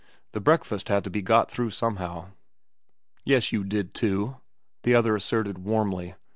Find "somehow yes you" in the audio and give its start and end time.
1.69-3.63